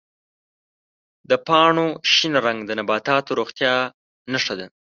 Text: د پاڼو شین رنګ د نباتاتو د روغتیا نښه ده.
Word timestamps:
د 1.29 1.31
پاڼو 1.47 1.87
شین 2.13 2.33
رنګ 2.45 2.59
د 2.65 2.71
نباتاتو 2.79 3.31
د 3.35 3.37
روغتیا 3.39 3.73
نښه 4.31 4.53
ده. 4.59 4.67